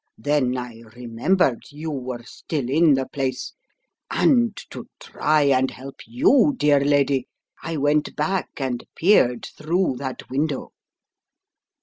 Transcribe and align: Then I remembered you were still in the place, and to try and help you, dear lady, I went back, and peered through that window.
Then 0.17 0.57
I 0.57 0.79
remembered 0.95 1.61
you 1.69 1.91
were 1.91 2.23
still 2.23 2.67
in 2.71 2.95
the 2.95 3.05
place, 3.07 3.53
and 4.09 4.57
to 4.71 4.87
try 4.99 5.43
and 5.43 5.69
help 5.69 5.97
you, 6.07 6.55
dear 6.57 6.79
lady, 6.79 7.27
I 7.61 7.77
went 7.77 8.15
back, 8.15 8.49
and 8.57 8.83
peered 8.95 9.45
through 9.45 9.97
that 9.99 10.27
window. 10.27 10.71